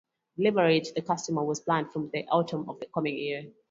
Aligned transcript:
Delivery 0.35 0.81
to 0.81 0.93
the 0.95 1.03
customers 1.03 1.45
was 1.45 1.59
planned 1.59 1.91
from 1.91 2.09
the 2.09 2.27
autumn 2.29 2.67
of 2.67 2.79
this 2.79 2.89
coming 2.91 3.15
year. 3.15 3.51